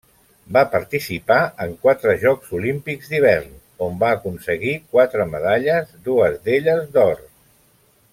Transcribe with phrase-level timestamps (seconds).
[0.55, 3.53] Va participar en quatre Jocs Olímpics d'hivern
[3.89, 7.23] on va aconseguir quatre medalles, dues d'elles d'or.